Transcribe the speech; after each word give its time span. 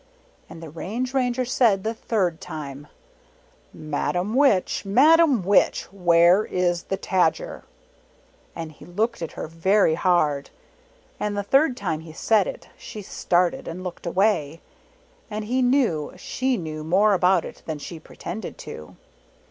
And 0.49 0.63
the 0.63 0.69
Range 0.71 1.13
Ranger 1.13 1.45
said 1.45 1.83
the 1.83 1.93
third 1.93 2.41
time," 2.41 2.87
Ma 3.71 4.11
dam 4.13 4.33
Witch! 4.33 4.83
Madam 4.83 5.43
Witch! 5.43 5.83
Where 5.93 6.43
is 6.43 6.85
the 6.85 6.97
Tajer?" 6.97 7.61
And 8.55 8.71
he 8.71 8.83
looked 8.83 9.21
at 9.21 9.33
her 9.33 9.45
very 9.47 9.93
hard. 9.93 10.49
And 11.19 11.37
the 11.37 11.43
third 11.43 11.77
time 11.77 11.99
he 11.99 12.13
said 12.13 12.47
it, 12.47 12.67
she 12.79 13.03
started, 13.03 13.67
and 13.67 13.83
looked 13.83 14.07
away; 14.07 14.61
and 15.29 15.45
he 15.45 15.61
knew 15.61 16.13
she 16.17 16.57
knew 16.57 16.83
more 16.83 17.13
about 17.13 17.45
it 17.45 17.61
than 17.67 17.77
she 17.77 17.99
pretended 17.99 18.57
to. 18.57 18.95